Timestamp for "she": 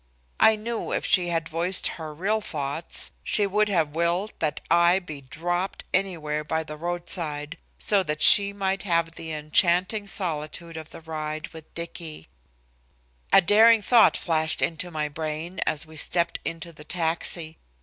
1.05-1.27, 3.23-3.45, 8.19-8.51